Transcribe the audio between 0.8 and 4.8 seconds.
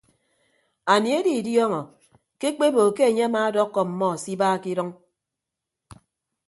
Anie edidiọọñọ ke ekpebo ke enye amaadọkkọ ọmmọ se iba ke